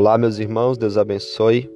Olá, 0.00 0.16
meus 0.16 0.38
irmãos, 0.38 0.78
Deus 0.78 0.96
abençoe. 0.96 1.68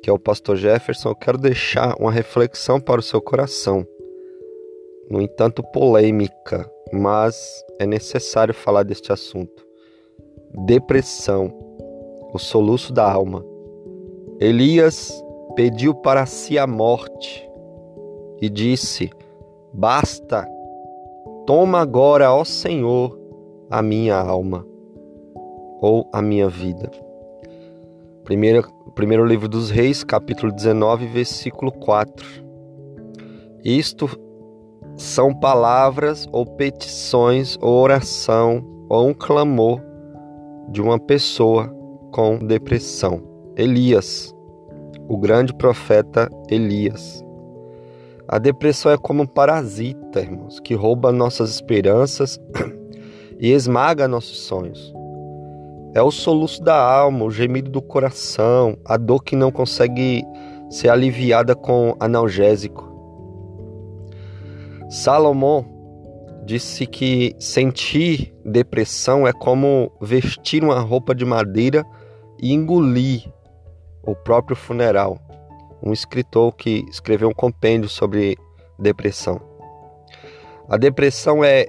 Que 0.00 0.08
é 0.08 0.12
o 0.12 0.18
pastor 0.18 0.54
Jefferson. 0.54 1.08
Eu 1.08 1.16
quero 1.16 1.36
deixar 1.36 1.96
uma 1.98 2.12
reflexão 2.12 2.80
para 2.80 3.00
o 3.00 3.02
seu 3.02 3.20
coração. 3.20 3.84
No 5.10 5.20
entanto, 5.20 5.60
polêmica, 5.60 6.70
mas 6.92 7.64
é 7.80 7.84
necessário 7.84 8.54
falar 8.54 8.84
deste 8.84 9.12
assunto. 9.12 9.66
Depressão, 10.66 11.52
o 12.32 12.38
soluço 12.38 12.92
da 12.92 13.10
alma. 13.10 13.44
Elias 14.38 15.12
pediu 15.56 15.96
para 15.96 16.24
si 16.26 16.56
a 16.56 16.66
morte 16.68 17.44
e 18.40 18.48
disse: 18.48 19.10
Basta, 19.74 20.46
toma 21.44 21.80
agora, 21.80 22.32
ó 22.32 22.44
Senhor, 22.44 23.18
a 23.68 23.82
minha 23.82 24.14
alma 24.14 24.64
ou 25.80 26.08
a 26.12 26.22
minha 26.22 26.48
vida. 26.48 26.88
Primeiro, 28.32 28.66
primeiro 28.94 29.26
livro 29.26 29.46
dos 29.46 29.68
Reis, 29.68 30.02
capítulo 30.02 30.50
19, 30.50 31.06
versículo 31.06 31.70
4. 31.70 32.26
Isto 33.62 34.08
são 34.96 35.34
palavras 35.34 36.26
ou 36.32 36.46
petições 36.46 37.58
ou 37.60 37.74
oração 37.82 38.64
ou 38.88 39.06
um 39.06 39.12
clamor 39.12 39.82
de 40.70 40.80
uma 40.80 40.98
pessoa 40.98 41.68
com 42.10 42.38
depressão. 42.38 43.22
Elias, 43.54 44.34
o 45.06 45.18
grande 45.18 45.52
profeta 45.52 46.26
Elias. 46.48 47.22
A 48.26 48.38
depressão 48.38 48.90
é 48.90 48.96
como 48.96 49.24
um 49.24 49.26
parasita, 49.26 50.20
irmãos, 50.20 50.58
que 50.58 50.72
rouba 50.72 51.12
nossas 51.12 51.50
esperanças 51.50 52.40
e 53.38 53.52
esmaga 53.52 54.08
nossos 54.08 54.38
sonhos. 54.38 55.01
É 55.94 56.00
o 56.00 56.10
soluço 56.10 56.62
da 56.62 56.74
alma, 56.74 57.24
o 57.24 57.30
gemido 57.30 57.70
do 57.70 57.82
coração, 57.82 58.78
a 58.84 58.96
dor 58.96 59.22
que 59.22 59.36
não 59.36 59.50
consegue 59.50 60.24
ser 60.70 60.88
aliviada 60.88 61.54
com 61.54 61.94
analgésico. 62.00 62.90
Salomão 64.88 65.66
disse 66.46 66.86
que 66.86 67.36
sentir 67.38 68.34
depressão 68.44 69.26
é 69.26 69.32
como 69.32 69.92
vestir 70.00 70.64
uma 70.64 70.80
roupa 70.80 71.14
de 71.14 71.26
madeira 71.26 71.84
e 72.40 72.52
engolir 72.52 73.30
o 74.02 74.14
próprio 74.14 74.56
funeral. 74.56 75.18
Um 75.82 75.92
escritor 75.92 76.54
que 76.56 76.86
escreveu 76.88 77.28
um 77.28 77.34
compêndio 77.34 77.88
sobre 77.88 78.36
depressão. 78.78 79.40
A 80.68 80.78
depressão 80.78 81.44
é 81.44 81.66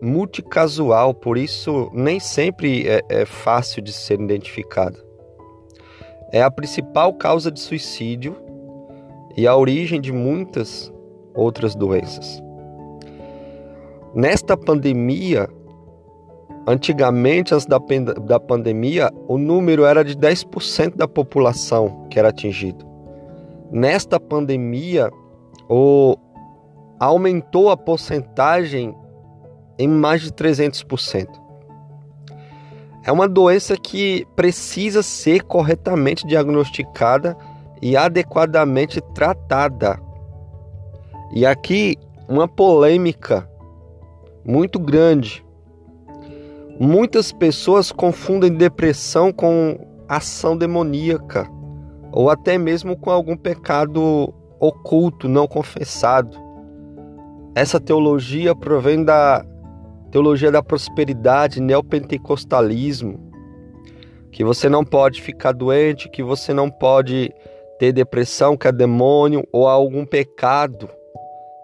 multicasual, 0.00 1.12
por 1.14 1.36
isso 1.36 1.90
nem 1.92 2.20
sempre 2.20 2.88
é, 2.88 3.02
é 3.08 3.24
fácil 3.24 3.82
de 3.82 3.92
ser 3.92 4.20
identificada. 4.20 4.98
É 6.32 6.42
a 6.42 6.50
principal 6.50 7.14
causa 7.14 7.50
de 7.50 7.58
suicídio 7.58 8.36
e 9.36 9.46
a 9.46 9.56
origem 9.56 10.00
de 10.00 10.12
muitas 10.12 10.92
outras 11.34 11.74
doenças. 11.74 12.42
Nesta 14.14 14.56
pandemia, 14.56 15.48
antigamente, 16.66 17.54
antes 17.54 17.66
da, 17.66 17.78
da 18.24 18.40
pandemia, 18.40 19.10
o 19.26 19.38
número 19.38 19.84
era 19.84 20.04
de 20.04 20.16
10% 20.16 20.96
da 20.96 21.06
população 21.06 22.06
que 22.10 22.18
era 22.18 22.28
atingido. 22.28 22.86
Nesta 23.70 24.18
pandemia, 24.18 25.10
o, 25.68 26.16
aumentou 26.98 27.70
a 27.70 27.76
porcentagem 27.76 28.94
em 29.78 29.86
mais 29.86 30.22
de 30.22 30.32
300%. 30.32 31.28
É 33.04 33.12
uma 33.12 33.28
doença 33.28 33.76
que 33.76 34.26
precisa 34.36 35.02
ser 35.02 35.42
corretamente 35.44 36.26
diagnosticada 36.26 37.36
e 37.80 37.96
adequadamente 37.96 39.00
tratada. 39.14 39.98
E 41.32 41.46
aqui 41.46 41.96
uma 42.28 42.46
polêmica 42.46 43.48
muito 44.44 44.78
grande. 44.78 45.44
Muitas 46.78 47.32
pessoas 47.32 47.90
confundem 47.90 48.52
depressão 48.52 49.32
com 49.32 49.78
ação 50.08 50.56
demoníaca 50.56 51.48
ou 52.12 52.30
até 52.30 52.56
mesmo 52.58 52.96
com 52.96 53.10
algum 53.10 53.36
pecado 53.36 54.32
oculto, 54.60 55.28
não 55.28 55.46
confessado. 55.46 56.36
Essa 57.54 57.80
teologia 57.80 58.54
provém 58.54 59.04
da 59.04 59.44
teologia 60.10 60.50
da 60.50 60.62
prosperidade, 60.62 61.60
neopentecostalismo, 61.60 63.30
que 64.30 64.44
você 64.44 64.68
não 64.68 64.84
pode 64.84 65.22
ficar 65.22 65.52
doente, 65.52 66.08
que 66.08 66.22
você 66.22 66.52
não 66.52 66.70
pode 66.70 67.32
ter 67.78 67.92
depressão, 67.92 68.56
que 68.56 68.68
é 68.68 68.72
demônio 68.72 69.46
ou 69.52 69.66
algum 69.66 70.04
pecado 70.04 70.88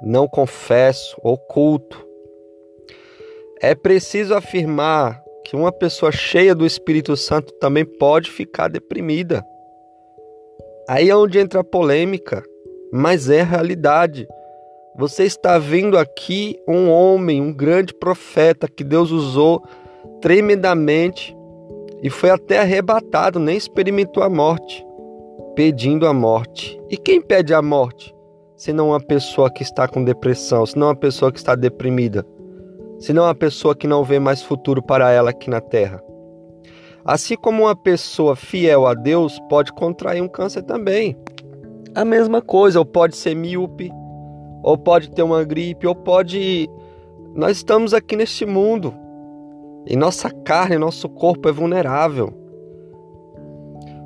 não 0.04 0.28
confesso, 0.28 1.16
oculto. 1.22 2.06
É 3.60 3.74
preciso 3.74 4.34
afirmar 4.34 5.22
que 5.44 5.56
uma 5.56 5.72
pessoa 5.72 6.12
cheia 6.12 6.54
do 6.54 6.66
Espírito 6.66 7.16
Santo 7.16 7.52
também 7.54 7.84
pode 7.84 8.30
ficar 8.30 8.68
deprimida. 8.68 9.42
Aí 10.86 11.08
é 11.08 11.16
onde 11.16 11.38
entra 11.38 11.60
a 11.60 11.64
polêmica, 11.64 12.42
mas 12.92 13.30
é 13.30 13.40
a 13.40 13.44
realidade. 13.44 14.28
Você 14.96 15.24
está 15.24 15.58
vendo 15.58 15.98
aqui 15.98 16.56
um 16.68 16.88
homem, 16.88 17.40
um 17.40 17.52
grande 17.52 17.92
profeta 17.92 18.68
que 18.68 18.84
Deus 18.84 19.10
usou 19.10 19.60
tremendamente 20.20 21.36
e 22.00 22.08
foi 22.08 22.30
até 22.30 22.60
arrebatado, 22.60 23.40
nem 23.40 23.56
experimentou 23.56 24.22
a 24.22 24.30
morte, 24.30 24.86
pedindo 25.56 26.06
a 26.06 26.12
morte. 26.12 26.80
E 26.88 26.96
quem 26.96 27.20
pede 27.20 27.52
a 27.52 27.60
morte? 27.60 28.14
Senão 28.56 28.90
uma 28.90 29.00
pessoa 29.00 29.50
que 29.50 29.64
está 29.64 29.88
com 29.88 30.04
depressão, 30.04 30.64
senão 30.64 30.86
uma 30.86 30.96
pessoa 30.96 31.32
que 31.32 31.38
está 31.38 31.56
deprimida, 31.56 32.24
senão 33.00 33.24
uma 33.24 33.34
pessoa 33.34 33.74
que 33.74 33.88
não 33.88 34.04
vê 34.04 34.20
mais 34.20 34.42
futuro 34.42 34.80
para 34.80 35.10
ela 35.10 35.30
aqui 35.30 35.50
na 35.50 35.60
terra. 35.60 36.00
Assim 37.04 37.34
como 37.34 37.64
uma 37.64 37.74
pessoa 37.74 38.36
fiel 38.36 38.86
a 38.86 38.94
Deus 38.94 39.40
pode 39.50 39.72
contrair 39.72 40.22
um 40.22 40.28
câncer 40.28 40.62
também. 40.62 41.16
A 41.96 42.04
mesma 42.04 42.40
coisa, 42.40 42.78
ou 42.78 42.84
pode 42.84 43.16
ser 43.16 43.34
míope, 43.34 43.90
ou 44.64 44.78
pode 44.78 45.10
ter 45.10 45.22
uma 45.22 45.44
gripe, 45.44 45.86
ou 45.86 45.94
pode. 45.94 46.68
Nós 47.34 47.58
estamos 47.58 47.92
aqui 47.92 48.16
neste 48.16 48.46
mundo 48.46 48.94
e 49.86 49.94
nossa 49.94 50.30
carne, 50.30 50.78
nosso 50.78 51.08
corpo 51.08 51.48
é 51.48 51.52
vulnerável. 51.52 52.32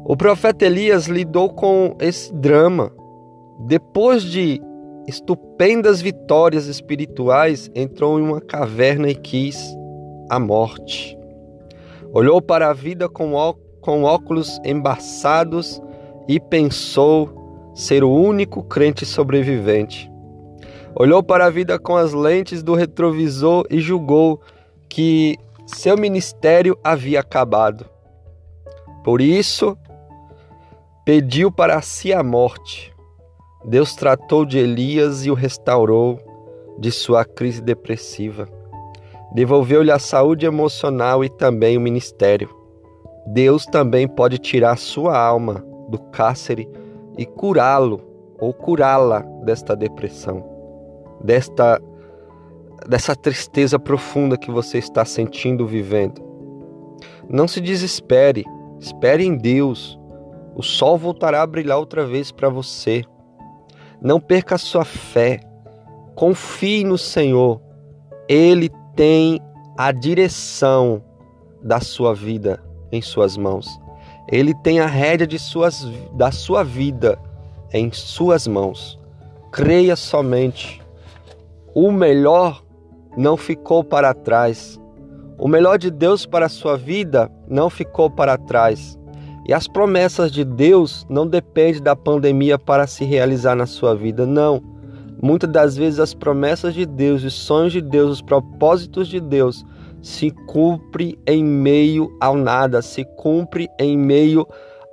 O 0.05 0.17
profeta 0.17 0.67
Elias 0.67 1.07
lidou 1.07 1.51
com 1.51 1.95
esse 2.01 2.35
drama. 2.35 2.91
Depois 3.61 4.23
de 4.23 4.61
estupendas 5.07 6.01
vitórias 6.01 6.67
espirituais, 6.67 7.71
entrou 7.75 8.19
em 8.19 8.23
uma 8.23 8.41
caverna 8.41 9.09
e 9.09 9.15
quis 9.15 9.77
a 10.29 10.41
morte. 10.41 11.17
Olhou 12.13 12.43
para 12.43 12.71
a 12.71 12.73
vida 12.73 13.09
com, 13.09 13.33
com 13.81 14.03
óculos 14.03 14.59
embaçados 14.65 15.81
e 16.27 16.41
pensou 16.41 17.71
ser 17.75 18.03
o 18.03 18.11
único 18.11 18.65
crente 18.65 19.07
sobrevivente. 19.07 20.08
Olhou 21.01 21.23
para 21.23 21.47
a 21.47 21.51
vida 21.51 21.79
com 21.79 21.97
as 21.97 22.13
lentes 22.13 22.61
do 22.61 22.75
retrovisor 22.75 23.65
e 23.71 23.79
julgou 23.79 24.41
que 24.89 25.39
seu 25.65 25.97
ministério 25.97 26.77
havia 26.83 27.21
acabado. 27.21 27.87
Por 29.05 29.21
isso, 29.21 29.79
pediu 31.05 31.53
para 31.53 31.81
si 31.83 32.13
a 32.13 32.21
morte. 32.21 32.93
Deus 33.65 33.95
tratou 33.95 34.45
de 34.45 34.59
Elias 34.59 35.25
e 35.25 35.31
o 35.31 35.35
restaurou 35.35 36.19
de 36.81 36.91
sua 36.91 37.25
crise 37.25 37.63
depressiva. 37.63 38.49
Devolveu-lhe 39.33 39.93
a 39.93 40.01
saúde 40.01 40.47
emocional 40.47 41.25
e 41.25 41.29
também 41.29 41.77
o 41.77 41.81
ministério. 41.81 42.53
Deus 43.25 43.65
também 43.67 44.09
pode 44.09 44.37
tirar 44.39 44.77
sua 44.77 45.17
alma 45.17 45.65
do 45.89 46.01
cárcere 46.11 46.69
e 47.17 47.25
curá-lo 47.25 48.01
ou 48.41 48.53
curá-la 48.53 49.21
desta 49.45 49.77
depressão 49.77 50.58
desta 51.23 51.81
dessa 52.87 53.15
tristeza 53.15 53.79
profunda 53.79 54.37
que 54.37 54.51
você 54.51 54.79
está 54.79 55.05
sentindo 55.05 55.67
vivendo. 55.67 56.23
Não 57.29 57.49
se 57.49 57.61
desespere, 57.61 58.45
espere 58.81 59.25
em 59.25 59.37
Deus. 59.37 59.99
O 60.55 60.63
sol 60.63 60.97
voltará 60.97 61.43
a 61.43 61.47
brilhar 61.47 61.79
outra 61.79 62.07
vez 62.07 62.31
para 62.33 62.49
você. 62.49 63.05
Não 64.01 64.21
perca 64.21 64.55
a 64.55 64.59
sua 64.59 64.85
fé. 64.85 65.41
Confie 66.15 66.85
no 66.85 66.97
Senhor. 66.97 67.61
Ele 68.29 68.71
tem 68.95 69.41
a 69.77 69.93
direção 69.93 71.03
da 71.63 71.81
sua 71.81 72.15
vida 72.15 72.63
em 72.91 73.03
suas 73.03 73.37
mãos. 73.37 73.79
Ele 74.31 74.55
tem 74.63 74.81
a 74.81 74.87
rédea 74.87 75.27
de 75.27 75.39
suas, 75.39 75.85
da 76.15 76.31
sua 76.31 76.63
vida 76.63 77.19
em 77.73 77.91
suas 77.93 78.47
mãos. 78.47 78.99
Creia 79.53 79.97
somente 79.97 80.83
o 81.81 81.93
melhor 81.93 82.61
não 83.17 83.37
ficou 83.37 83.85
para 83.85 84.13
trás. 84.13 84.81
O 85.39 85.47
melhor 85.47 85.79
de 85.79 85.93
Deus 85.93 86.27
para 86.27 86.47
a 86.47 86.49
sua 86.49 86.77
vida 86.77 87.31
não 87.49 87.71
ficou 87.71 88.11
para 88.11 88.37
trás. 88.37 88.99
E 89.47 89.55
as 89.55 89.69
promessas 89.69 90.33
de 90.33 90.45
Deus 90.45 91.07
não 91.09 91.25
dependem 91.25 91.81
da 91.81 91.95
pandemia 91.95 92.59
para 92.59 92.89
se 92.89 93.05
realizar 93.05 93.55
na 93.55 93.65
sua 93.65 93.95
vida, 93.95 94.27
não. 94.27 94.61
Muitas 95.23 95.49
das 95.53 95.77
vezes 95.77 96.01
as 96.01 96.13
promessas 96.13 96.75
de 96.75 96.85
Deus, 96.85 97.23
os 97.23 97.35
sonhos 97.35 97.73
de 97.73 97.81
Deus, 97.81 98.11
os 98.11 98.23
propósitos 98.23 99.07
de 99.07 99.21
Deus 99.21 99.65
se 100.03 100.33
cumpre 100.49 101.17
em 101.29 101.45
meio 101.45 102.09
ao 102.21 102.35
nada, 102.35 102.83
se 102.83 103.05
cumpre 103.17 103.69
em 103.79 103.97
meio 103.97 104.45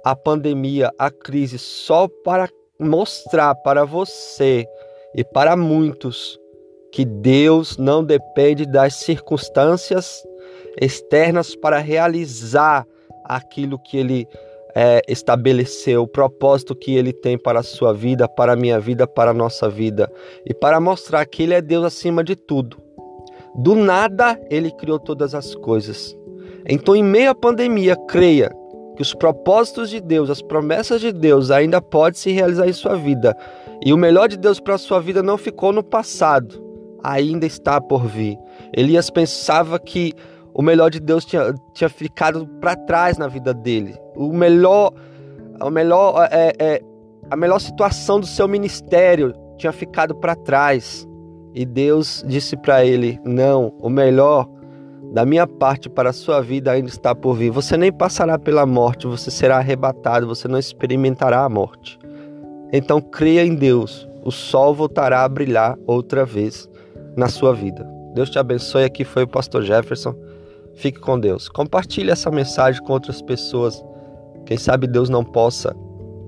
à 0.03 0.15
pandemia, 0.15 0.91
à 0.99 1.09
crise, 1.09 1.57
só 1.57 2.07
para 2.23 2.47
mostrar 2.79 3.55
para 3.55 3.83
você 3.85 4.67
e 5.15 5.23
para 5.23 5.57
muitos 5.57 6.39
que 6.95 7.03
Deus 7.03 7.77
não 7.77 8.01
depende 8.01 8.65
das 8.65 8.95
circunstâncias 8.95 10.23
externas 10.81 11.53
para 11.53 11.77
realizar 11.79 12.87
aquilo 13.25 13.77
que 13.77 13.97
Ele 13.97 14.25
é, 14.73 15.01
estabeleceu, 15.05 16.03
o 16.03 16.07
propósito 16.07 16.73
que 16.73 16.95
Ele 16.95 17.11
tem 17.11 17.37
para 17.37 17.59
a 17.59 17.63
sua 17.63 17.91
vida, 17.91 18.29
para 18.29 18.53
a 18.53 18.55
minha 18.55 18.79
vida, 18.79 19.05
para 19.05 19.31
a 19.31 19.33
nossa 19.33 19.67
vida, 19.67 20.09
e 20.45 20.53
para 20.53 20.79
mostrar 20.79 21.25
que 21.25 21.43
Ele 21.43 21.53
é 21.53 21.61
Deus 21.61 21.83
acima 21.83 22.23
de 22.23 22.33
tudo. 22.33 22.77
Do 23.53 23.75
nada, 23.75 24.39
Ele 24.49 24.71
criou 24.71 24.97
todas 24.97 25.35
as 25.35 25.53
coisas. 25.53 26.17
Então, 26.65 26.95
em 26.95 27.03
meio 27.03 27.31
à 27.31 27.35
pandemia, 27.35 27.97
creia 28.07 28.49
que 28.95 29.01
os 29.01 29.13
propósitos 29.13 29.89
de 29.89 29.99
Deus, 29.99 30.29
as 30.29 30.41
promessas 30.41 31.01
de 31.01 31.11
Deus 31.11 31.51
ainda 31.51 31.81
podem 31.81 32.17
se 32.17 32.31
realizar 32.31 32.69
em 32.69 32.73
sua 32.73 32.95
vida. 32.95 33.35
E 33.85 33.91
o 33.91 33.97
melhor 33.97 34.29
de 34.29 34.37
Deus 34.37 34.61
para 34.61 34.75
a 34.75 34.77
sua 34.77 35.01
vida 35.01 35.21
não 35.21 35.37
ficou 35.37 35.73
no 35.73 35.83
passado, 35.83 36.63
ainda 37.05 37.45
está 37.45 37.79
por 37.79 38.05
vir. 38.07 38.37
Elias 38.75 39.09
pensava 39.09 39.79
que 39.79 40.13
o 40.53 40.61
melhor 40.61 40.89
de 40.89 40.99
Deus 40.99 41.23
tinha, 41.23 41.53
tinha 41.73 41.89
ficado 41.89 42.47
para 42.59 42.75
trás 42.75 43.17
na 43.17 43.27
vida 43.27 43.53
dele. 43.53 43.95
O 44.15 44.33
melhor, 44.33 44.91
o 45.61 45.69
melhor, 45.69 46.27
é, 46.31 46.53
é, 46.57 46.81
a 47.29 47.35
melhor 47.35 47.59
situação 47.59 48.19
do 48.19 48.25
seu 48.25 48.47
ministério 48.47 49.33
tinha 49.57 49.71
ficado 49.71 50.15
para 50.15 50.35
trás. 50.35 51.07
E 51.53 51.65
Deus 51.65 52.23
disse 52.27 52.57
para 52.57 52.83
ele: 52.83 53.19
Não, 53.23 53.73
o 53.79 53.89
melhor 53.89 54.47
da 55.13 55.25
minha 55.25 55.45
parte 55.45 55.89
para 55.89 56.09
a 56.09 56.13
sua 56.13 56.41
vida 56.41 56.71
ainda 56.71 56.89
está 56.89 57.13
por 57.13 57.35
vir. 57.35 57.51
Você 57.51 57.77
nem 57.77 57.91
passará 57.91 58.39
pela 58.39 58.65
morte, 58.65 59.07
você 59.07 59.29
será 59.29 59.57
arrebatado, 59.57 60.27
você 60.27 60.47
não 60.47 60.57
experimentará 60.57 61.43
a 61.43 61.49
morte. 61.49 61.99
Então 62.73 62.99
creia 62.99 63.45
em 63.45 63.55
Deus, 63.55 64.07
o 64.23 64.31
sol 64.31 64.73
voltará 64.73 65.23
a 65.23 65.29
brilhar 65.29 65.77
outra 65.85 66.25
vez 66.25 66.67
na 67.15 67.27
sua 67.27 67.53
vida. 67.53 67.87
Deus 68.13 68.29
te 68.29 68.39
abençoe. 68.39 68.83
Aqui 68.83 69.03
foi 69.03 69.23
o 69.23 69.27
pastor 69.27 69.63
Jefferson. 69.63 70.15
Fique 70.75 70.99
com 70.99 71.19
Deus. 71.19 71.47
Compartilhe 71.47 72.11
essa 72.11 72.29
mensagem 72.29 72.81
com 72.83 72.93
outras 72.93 73.21
pessoas. 73.21 73.83
Quem 74.45 74.57
sabe 74.57 74.87
Deus 74.87 75.09
não 75.09 75.23
possa 75.23 75.75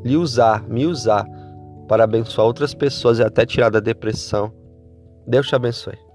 lhe 0.04 0.16
usar, 0.16 0.68
me 0.68 0.86
usar 0.86 1.26
para 1.88 2.04
abençoar 2.04 2.48
outras 2.48 2.74
pessoas 2.74 3.20
e 3.20 3.24
até 3.24 3.46
tirar 3.46 3.70
da 3.70 3.80
depressão. 3.80 4.52
Deus 5.26 5.48
te 5.48 5.56
abençoe. 5.56 6.07